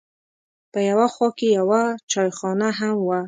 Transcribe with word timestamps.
په 0.71 0.79
یوه 0.89 1.07
خوا 1.13 1.29
کې 1.37 1.47
یوه 1.59 1.81
چایخانه 2.11 2.69
هم 2.79 2.95
وه. 3.07 3.19